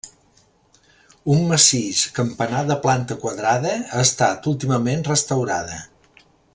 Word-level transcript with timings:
Un 1.33 1.43
massís 1.51 1.99
campanar 2.19 2.63
de 2.71 2.79
planta 2.87 3.19
quadrada 3.25 3.77
ha 3.83 4.03
estat 4.09 4.49
últimament 4.55 5.07
restaurada. 5.13 5.83